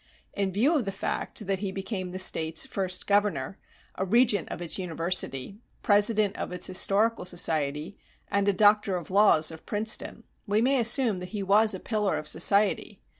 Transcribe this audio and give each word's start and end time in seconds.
In 0.33 0.51
view 0.51 0.73
of 0.75 0.85
the 0.85 0.91
fact 0.91 1.45
that 1.45 1.59
he 1.59 1.71
became 1.71 2.09
the 2.09 2.17
State's 2.17 2.65
first 2.65 3.05
governor, 3.05 3.59
a 3.93 4.03
regent 4.03 4.49
of 4.49 4.59
its 4.59 4.79
university, 4.79 5.59
president 5.83 6.35
of 6.37 6.51
its 6.51 6.65
historical 6.65 7.23
society, 7.23 7.99
and 8.27 8.47
a 8.47 8.51
doctor 8.51 8.95
of 8.95 9.11
laws 9.11 9.51
of 9.51 9.67
Princeton, 9.67 10.23
we 10.47 10.59
may 10.59 10.79
assume 10.79 11.19
that 11.19 11.29
he 11.37 11.43
was 11.43 11.75
a 11.75 11.79
pillar 11.79 12.17
of 12.17 12.27
society. 12.27 12.99